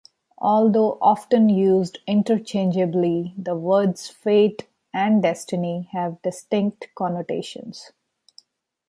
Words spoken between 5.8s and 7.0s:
have distinct